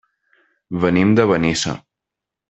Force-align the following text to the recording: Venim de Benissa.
Venim 0.85 1.11
de 1.19 1.25
Benissa. 1.33 1.75